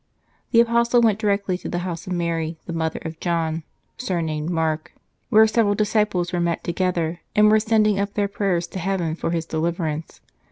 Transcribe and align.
The 0.49 0.61
apostle 0.61 0.99
went 0.99 1.19
directly 1.19 1.59
to 1.59 1.69
the 1.69 1.77
house 1.85 2.07
of 2.07 2.13
Mary 2.13 2.57
the 2.65 2.73
mother 2.73 2.99
of 3.05 3.19
John, 3.19 3.61
sur 3.97 4.19
named 4.21 4.49
Mark, 4.49 4.95
where 5.29 5.45
several 5.45 5.75
disciples 5.75 6.33
were 6.33 6.39
met 6.39 6.63
together, 6.63 7.19
and 7.35 7.51
were 7.51 7.59
sending 7.59 7.99
up 7.99 8.15
their 8.15 8.27
prayers 8.27 8.65
to 8.69 8.79
heaven 8.79 9.13
for 9.13 9.29
his 9.29 9.45
de 9.45 9.57
liverance. 9.59 10.19